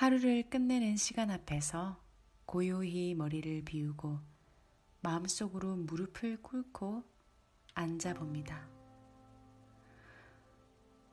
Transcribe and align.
하루를 0.00 0.48
끝내는 0.48 0.96
시간 0.96 1.30
앞에서 1.30 2.02
고요히 2.46 3.14
머리를 3.14 3.64
비우고 3.66 4.18
마음속으로 5.02 5.76
무릎을 5.76 6.40
꿇고 6.40 7.04
앉아봅니다. 7.74 8.66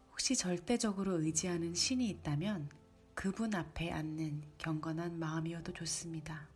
혹시 0.10 0.38
절대적으로 0.38 1.20
의지하는 1.20 1.76
신이 1.76 2.08
있다면 2.08 2.70
그분 3.14 3.56
앞에 3.56 3.92
앉는 3.92 4.44
경건한 4.58 5.20
마음이어도 5.20 5.74
좋습니다. 5.74 6.48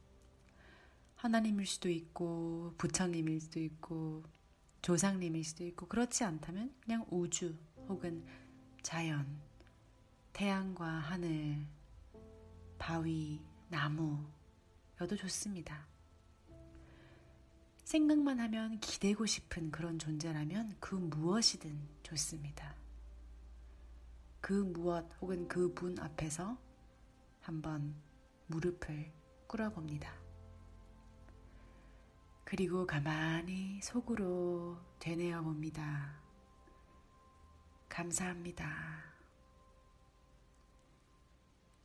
하나님일 1.17 1.65
수도 1.65 1.89
있고, 1.89 2.73
부처님일 2.77 3.41
수도 3.41 3.59
있고, 3.59 4.23
조상님일 4.81 5.43
수도 5.43 5.65
있고, 5.65 5.85
그렇지 5.85 6.23
않다면 6.23 6.73
그냥 6.81 7.05
우주 7.09 7.53
혹은 7.89 8.25
자연, 8.83 9.27
태양과 10.31 10.85
하늘, 10.87 11.67
바위, 12.81 13.39
나무여도 13.69 15.15
좋습니다. 15.15 15.85
생각만 17.83 18.39
하면 18.39 18.79
기대고 18.79 19.27
싶은 19.27 19.69
그런 19.69 19.99
존재라면 19.99 20.77
그 20.79 20.95
무엇이든 20.95 21.79
좋습니다. 22.01 22.75
그 24.41 24.53
무엇 24.53 25.05
혹은 25.21 25.47
그 25.47 25.71
분 25.75 25.99
앞에서 25.99 26.57
한번 27.41 27.95
무릎을 28.47 29.13
꿇어봅니다. 29.45 30.11
그리고 32.43 32.87
가만히 32.87 33.79
속으로 33.83 34.79
되뇌어 34.97 35.43
봅니다. 35.43 36.19
감사합니다. 37.89 39.10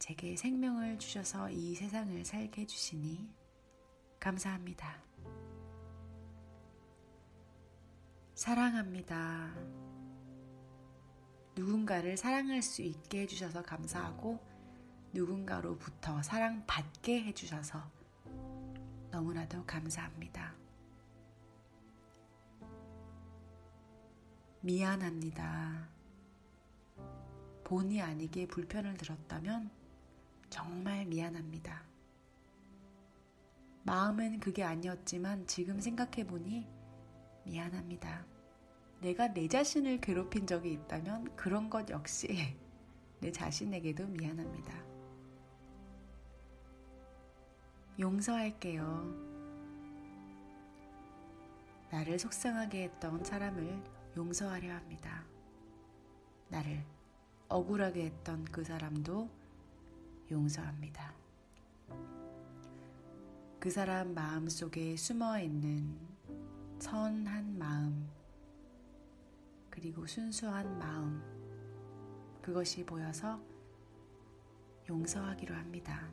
제게 0.07 0.37
생명을 0.37 1.01
주셔서 1.01 1.51
이 1.51 1.75
세상을 1.75 2.25
살게 2.25 2.63
해주시니 2.63 3.29
감사합니다. 4.21 5.03
사랑합니다. 8.37 9.53
누군가를 11.57 12.17
사랑할 12.17 12.63
수 12.63 12.83
있게 12.83 13.23
해주셔서 13.23 13.65
감사하고 13.65 14.39
누군가로부터 15.13 16.23
사랑받게 16.23 17.25
해주셔서 17.25 17.83
너무나도 19.11 19.67
감사합니다. 19.67 20.55
미안합니다. 24.61 25.89
본의 27.65 28.03
아니게 28.03 28.47
불편을 28.47 28.95
들었다면 28.95 29.86
정말 30.49 31.05
미안합니다. 31.07 31.83
마음은 33.85 34.41
그게 34.41 34.65
아니었지만 34.65 35.47
지금 35.47 35.81
생각해보니 35.81 36.67
미안합니다. 37.45 38.27
내가 39.01 39.33
내 39.33 39.47
자신을 39.47 40.01
괴롭힌 40.01 40.47
적이 40.47 40.73
있다면 40.73 41.37
그런 41.37 41.71
것 41.71 41.89
역시 41.91 42.29
내 43.21 43.31
자신에게도 43.31 44.07
미안합니다. 44.09 44.75
용서할게요. 47.99 49.37
나를 51.91 52.19
속상하게 52.19 52.85
했던 52.85 53.25
사람을 53.25 53.83
용서하려 54.17 54.75
합니다. 54.75 55.25
나를 56.49 56.85
억울하게 57.49 58.07
했던 58.07 58.45
그 58.47 58.65
사람도 58.65 59.31
용서합니다. 60.31 61.15
그 63.59 63.71
사람 63.71 64.15
마음 64.15 64.49
속에 64.49 64.97
숨어 64.97 65.41
있는 65.41 65.97
선한 66.79 67.59
마음, 67.59 68.09
그리고 69.71 70.07
순수한 70.07 70.79
마음, 70.79 71.23
그것이 72.43 72.85
보여서 72.85 73.41
용서하기로 74.89 75.55
합니다. 75.55 76.09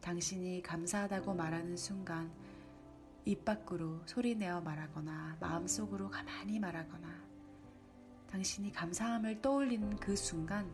당신이 0.00 0.62
감사하다고 0.62 1.34
말하는 1.34 1.76
순간 1.76 2.30
입 3.24 3.44
밖으로 3.44 4.00
소리내어 4.06 4.60
말하거나 4.60 5.36
마음속으로 5.40 6.10
가만히 6.10 6.58
말하거나 6.58 7.08
당신이 8.28 8.72
감사함을 8.72 9.40
떠올리는 9.40 9.96
그 9.96 10.16
순간 10.16 10.72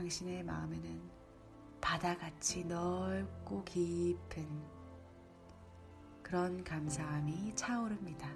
당신의 0.00 0.44
마음에는 0.44 0.98
바다같이 1.78 2.64
넓고 2.64 3.62
깊은 3.64 4.48
그런 6.22 6.64
감사함이 6.64 7.54
차오릅니다. 7.54 8.32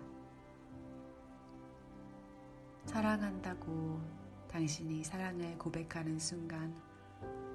사랑한다고 2.85 3.99
당신이 4.47 5.05
사랑을 5.05 5.57
고백하는 5.57 6.19
순간 6.19 6.71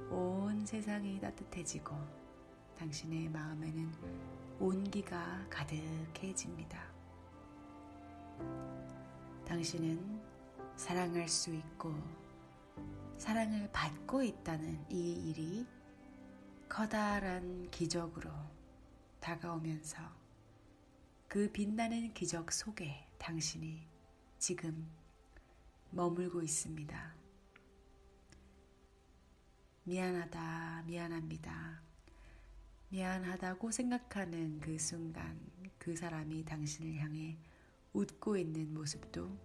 온 0.10 0.66
세상이 0.66 1.20
따뜻해지고 1.22 1.96
당신의 2.80 3.30
마음에는 3.30 3.92
온기가 4.60 5.46
가득해집니다. 5.52 6.82
당신은 9.46 10.20
사랑할 10.76 11.30
수 11.30 11.54
있고 11.54 11.94
사랑을 13.20 13.70
받고 13.74 14.24
있다는 14.24 14.86
이 14.90 15.30
일이 15.30 15.68
커다란 16.70 17.70
기적으로 17.70 18.32
다가오면서 19.20 19.98
그 21.28 21.52
빛나는 21.52 22.14
기적 22.14 22.50
속에 22.50 23.10
당신이 23.18 23.86
지금 24.38 24.90
머물고 25.90 26.42
있습니다. 26.42 27.16
미안하다, 29.84 30.84
미안합니다. 30.88 31.82
미안하다고 32.88 33.72
생각하는 33.72 34.62
그 34.62 34.80
순간 34.80 35.38
그 35.78 35.94
사람이 35.94 36.46
당신을 36.46 36.96
향해 36.96 37.38
웃고 37.92 38.38
있는 38.38 38.74
모습도 38.74 39.38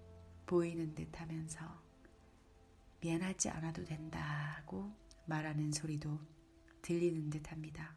보이는 0.46 0.94
듯 0.94 1.20
하면서 1.20 1.83
미안하지 3.04 3.50
않아도 3.50 3.84
된다고 3.84 4.90
말하는 5.26 5.70
소리도 5.72 6.18
들리는 6.80 7.28
듯 7.28 7.52
합니다. 7.52 7.94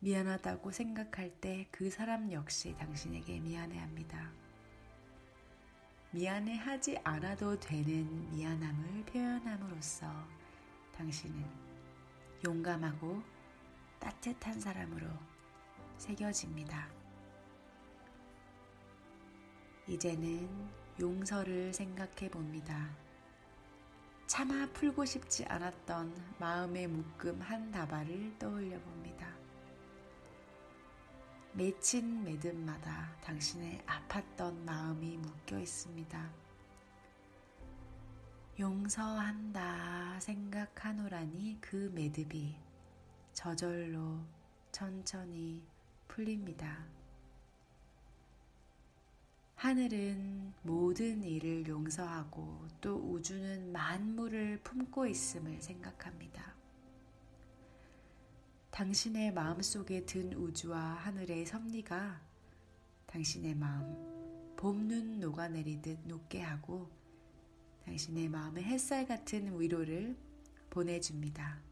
미안하다고 0.00 0.70
생각할 0.70 1.30
때 1.40 1.66
그 1.70 1.88
사람 1.88 2.30
역시 2.30 2.76
당신에게 2.76 3.40
미안해 3.40 3.78
합니다. 3.78 4.30
미안해 6.10 6.56
하지 6.56 6.98
않아도 7.04 7.58
되는 7.58 8.28
미안함을 8.32 9.06
표현함으로써 9.06 10.06
당신은 10.92 11.42
용감하고 12.44 13.22
따뜻한 13.98 14.60
사람으로 14.60 15.08
새겨집니다. 15.96 16.86
이제는 19.86 20.68
용서를 21.00 21.72
생각해 21.72 22.30
봅니다. 22.30 23.05
차마 24.26 24.66
풀고 24.72 25.04
싶지 25.04 25.44
않았던 25.44 26.12
마음의 26.38 26.88
묶음 26.88 27.40
한 27.40 27.70
다발을 27.70 28.36
떠올려 28.38 28.76
봅니다. 28.80 29.32
맺힌 31.52 32.24
매듭마다 32.24 33.16
당신의 33.22 33.82
아팠던 33.86 34.64
마음이 34.64 35.16
묶여 35.18 35.58
있습니다. 35.60 36.30
용서한다 38.58 40.18
생각하노라니 40.18 41.58
그 41.60 41.90
매듭이 41.94 42.56
저절로 43.32 44.18
천천히 44.72 45.62
풀립니다. 46.08 46.95
하늘은 49.56 50.52
모든 50.62 51.22
일을 51.22 51.66
용서하고 51.66 52.68
또 52.78 52.96
우주는 52.96 53.72
만물을 53.72 54.60
품고 54.62 55.06
있음을 55.06 55.62
생각합니다. 55.62 56.54
당신의 58.70 59.32
마음 59.32 59.62
속에 59.62 60.04
든 60.04 60.34
우주와 60.34 60.78
하늘의 60.78 61.46
섭리가 61.46 62.20
당신의 63.06 63.54
마음 63.54 64.54
봄눈 64.56 65.20
녹아내리듯 65.20 66.00
녹게 66.04 66.42
하고 66.42 66.90
당신의 67.86 68.28
마음에 68.28 68.62
햇살 68.62 69.06
같은 69.06 69.58
위로를 69.58 70.18
보내줍니다. 70.68 71.62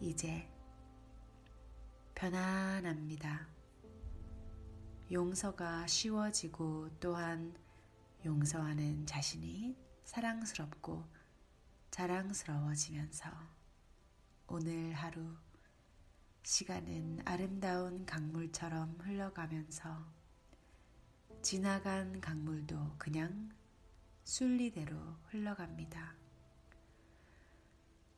이제 0.00 0.46
편안합니다. 2.14 3.53
용서가 5.12 5.86
쉬워지고 5.86 6.88
또한 6.98 7.54
용서하는 8.24 9.04
자신이 9.06 9.76
사랑스럽고 10.04 11.04
자랑스러워지면서 11.90 13.30
오늘 14.46 14.94
하루 14.94 15.36
시간은 16.42 17.20
아름다운 17.26 18.06
강물처럼 18.06 18.96
흘러가면서 19.00 20.06
지나간 21.42 22.22
강물도 22.22 22.94
그냥 22.96 23.50
순리대로 24.24 24.96
흘러갑니다. 25.28 26.14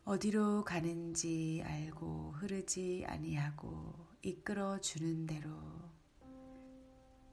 어디로 0.04 0.62
가는지 0.62 1.64
알고 1.66 2.34
흐르지 2.36 3.04
아니하고 3.08 3.92
이끌어 4.22 4.80
주는 4.80 5.26
대로 5.26 5.95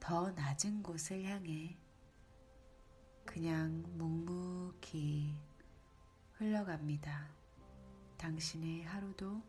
더 0.04 0.30
낮은 0.32 0.82
곳을 0.82 1.24
향해 1.24 1.78
그냥 3.24 3.82
묵묵히 3.96 5.34
흘러갑니다. 6.34 7.30
당신의 8.18 8.82
하루도 8.82 9.40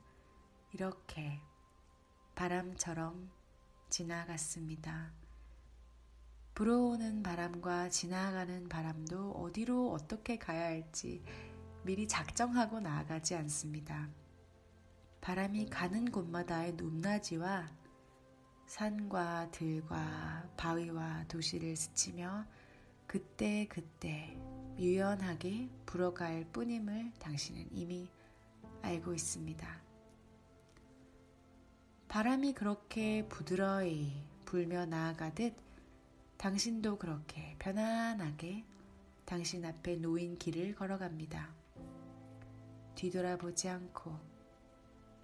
이렇게 0.72 1.42
바람처럼 2.36 3.30
지나갔습니다. 3.90 5.12
불어오는 6.54 7.22
바람과 7.22 7.90
지나가는 7.90 8.69
바람도 8.69 9.31
어디로 9.31 9.92
어떻게 9.92 10.38
가야 10.38 10.68
할지 10.68 11.22
미리 11.84 12.08
작정하고 12.08 12.80
나아가지 12.80 13.36
않습니다. 13.36 14.08
바람이 15.19 15.66
가는 15.66 16.10
곳마다의 16.10 16.75
높낮이와 16.75 17.85
산과 18.75 19.51
들과 19.51 20.50
바위와 20.57 21.24
도시를 21.30 21.77
스치며 21.77 22.45
그때 23.07 23.66
그때 23.69 24.38
유연하게 24.77 25.69
불어갈 25.86 26.44
뿐임을 26.51 27.13
당신은 27.18 27.69
이미 27.72 28.10
알고 28.81 29.13
있습니다. 29.13 29.81
바람이 32.10 32.51
그렇게 32.51 33.25
부드러이 33.30 34.12
불며 34.44 34.86
나아가듯 34.86 35.56
당신도 36.36 36.98
그렇게 36.98 37.56
편안하게 37.60 38.66
당신 39.24 39.63
앞에 39.63 39.95
놓인 39.95 40.38
길을 40.38 40.75
걸어갑니다. 40.75 41.48
뒤돌아보지 42.95 43.69
않고 43.69 44.19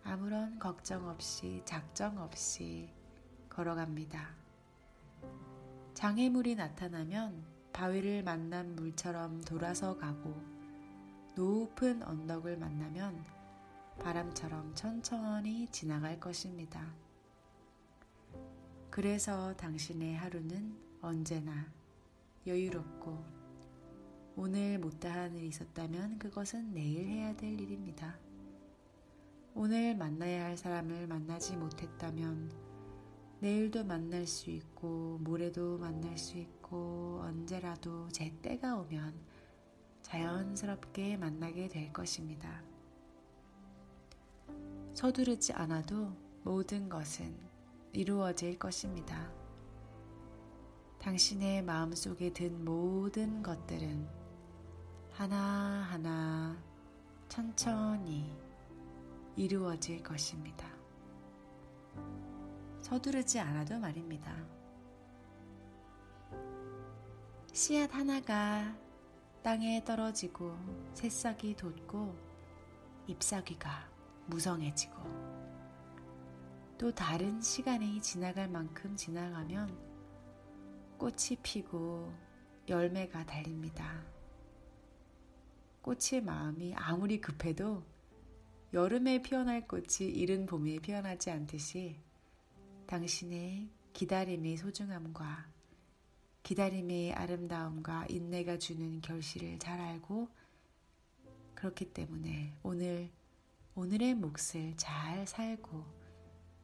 아무런 0.05 0.57
걱정 0.57 1.09
없이 1.09 1.61
작정 1.65 2.17
없이 2.17 3.00
걸어갑니다. 3.51 4.29
장애물이 5.93 6.55
나타나면 6.55 7.43
바위를 7.73 8.23
만난 8.23 8.75
물처럼 8.75 9.41
돌아서 9.41 9.97
가고 9.97 10.35
높은 11.35 12.01
언덕을 12.01 12.57
만나면 12.57 13.23
바람처럼 13.99 14.73
천천히 14.73 15.67
지나갈 15.67 16.19
것입니다. 16.19 16.81
그래서 18.89 19.53
당신의 19.57 20.15
하루는 20.15 20.75
언제나 21.01 21.65
여유롭고 22.47 23.41
오늘 24.37 24.79
못다한 24.79 25.35
일이 25.35 25.49
있었다면 25.49 26.19
그것은 26.19 26.73
내일 26.73 27.07
해야 27.07 27.35
될 27.35 27.59
일입니다. 27.59 28.17
오늘 29.53 29.95
만나야 29.95 30.45
할 30.45 30.57
사람을 30.57 31.07
만나지 31.07 31.57
못했다면 31.57 32.70
내일도 33.41 33.83
만날 33.83 34.27
수 34.27 34.51
있고 34.51 35.17
모레도 35.23 35.79
만날 35.79 36.15
수 36.15 36.37
있고 36.37 37.21
언제라도 37.23 38.07
제 38.09 38.31
때가 38.43 38.75
오면 38.75 39.15
자연스럽게 40.03 41.17
만나게 41.17 41.67
될 41.67 41.91
것입니다. 41.91 42.61
서두르지 44.93 45.53
않아도 45.53 46.15
모든 46.43 46.87
것은 46.87 47.35
이루어질 47.93 48.59
것입니다. 48.59 49.31
당신의 50.99 51.63
마음속에 51.63 52.31
든 52.31 52.63
모든 52.63 53.41
것들은 53.41 54.07
하나하나 55.13 56.55
천천히 57.27 58.31
이루어질 59.35 60.03
것입니다. 60.03 60.69
서두르지 62.81 63.39
않아도 63.39 63.79
말입니다. 63.79 64.35
씨앗 67.53 67.93
하나가 67.93 68.75
땅에 69.43 69.83
떨어지고 69.83 70.55
새싹이 70.93 71.55
돋고 71.55 72.15
잎사귀가 73.07 73.89
무성해지고 74.27 74.95
또 76.77 76.91
다른 76.93 77.41
시간이 77.41 78.01
지나갈 78.01 78.47
만큼 78.49 78.95
지나가면 78.95 79.77
꽃이 80.97 81.37
피고 81.43 82.13
열매가 82.67 83.25
달립니다. 83.25 84.03
꽃의 85.81 86.21
마음이 86.23 86.75
아무리 86.75 87.19
급해도 87.19 87.83
여름에 88.73 89.21
피어날 89.21 89.67
꽃이 89.67 90.09
이른 90.09 90.45
봄에 90.45 90.79
피어나지 90.79 91.31
않듯이 91.31 91.99
당신의 92.91 93.69
기다림의 93.93 94.57
소중함과 94.57 95.47
기다림의 96.43 97.13
아름다움과 97.13 98.07
인내가 98.09 98.57
주는 98.57 98.99
결실을 98.99 99.59
잘 99.59 99.79
알고 99.79 100.27
그렇기 101.55 101.93
때문에 101.93 102.53
오늘 102.63 103.09
오늘의 103.75 104.15
몫을 104.15 104.73
잘 104.75 105.25
살고 105.25 105.85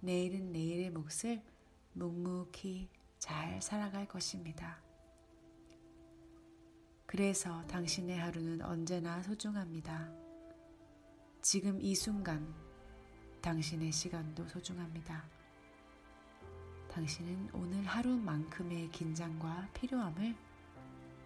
내일은 0.02 0.52
내일의 0.52 0.90
몫을 0.90 1.42
묵묵히 1.94 2.90
잘 3.20 3.62
살아갈 3.62 4.06
것입니다. 4.06 4.82
그래서 7.06 7.66
당신의 7.68 8.18
하루는 8.18 8.64
언제나 8.64 9.24
소중합니다. 9.24 10.12
지금 11.42 11.80
이 11.80 11.96
순간 11.96 12.54
당신의 13.40 13.94
시간도 13.94 14.46
소중합니다. 14.50 15.37
당신은 16.98 17.52
오늘 17.54 17.86
하루만큼의 17.86 18.90
긴장과 18.90 19.68
필요함을 19.76 20.36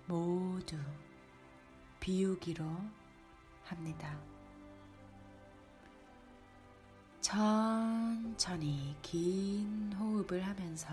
모두 0.06 0.75
비우기로 2.01 2.65
합니다. 3.63 4.19
천천히 7.21 8.97
긴 9.01 9.94
호흡을 9.94 10.45
하면서 10.45 10.90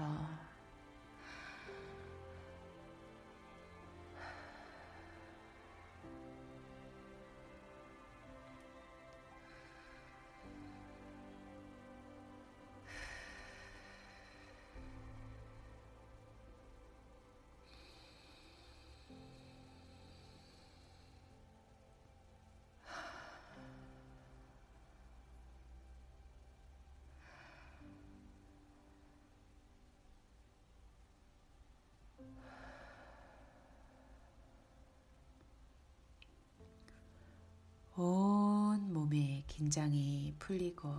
긴장이 39.68 40.34
풀리고 40.38 40.90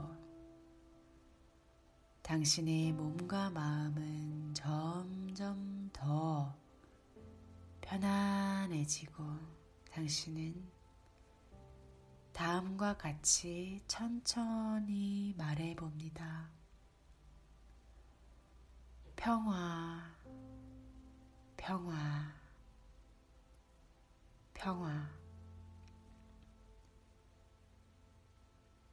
당신의 2.22 2.94
몸과 2.94 3.50
마음은 3.50 4.54
점점 4.54 5.90
더 5.92 6.56
편안해지고 7.82 9.24
당신은 9.90 10.70
다음과 12.32 12.98
같이 12.98 13.82
천천히 13.88 15.34
말해 15.36 15.76
봅니다. 15.76 16.52
평화, 19.16 20.16
평화, 21.58 21.96
평화. 24.54 25.19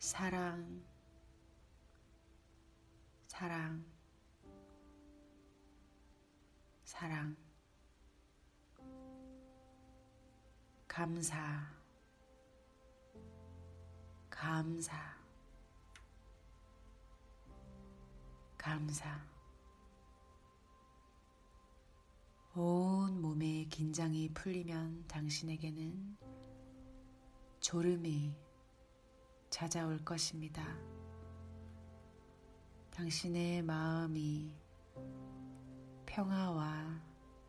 사랑, 0.07 0.85
사랑, 3.27 3.85
사랑, 6.85 7.37
감사, 10.87 11.37
감사, 14.31 14.97
감사. 18.57 19.27
온 22.55 23.21
몸의 23.21 23.69
긴장이 23.71 24.29
풀리면 24.33 25.09
당신에게는 25.09 26.17
졸음이 27.59 28.46
찾아올 29.57 29.97
것입니다. 30.05 30.63
당신의 32.91 33.63
마음이 33.63 34.55
평화와 36.05 37.01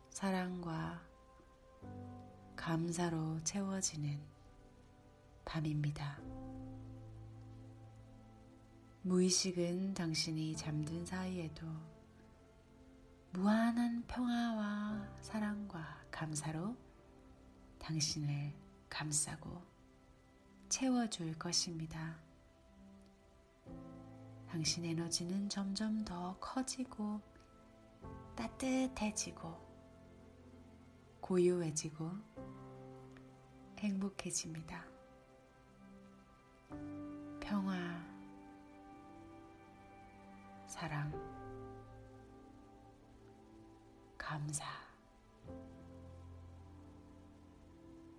사랑과 0.08 1.02
감사로 2.56 3.44
채워지는 3.44 4.18
밤입니다. 5.44 6.18
무의식은 9.02 9.92
당신이 9.92 10.56
잠든 10.56 11.04
사이에도 11.04 11.66
무한한 13.32 14.02
평화와 14.06 15.06
사랑과 15.20 16.02
감사로 16.10 16.74
당신을 17.78 18.54
감싸고 18.88 19.67
채워줄 20.68 21.38
것입니다. 21.38 22.16
당신 24.48 24.84
에너지는 24.84 25.48
점점 25.48 26.04
더 26.04 26.36
커지고 26.40 27.20
따뜻해지고 28.36 29.68
고요해지고 31.20 32.10
행복해집니다. 33.78 34.84
평화, 37.40 37.74
사랑, 40.66 41.12
감사, 44.18 44.64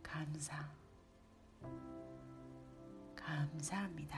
감사, 0.01 0.67
감사합니다. 3.29 4.17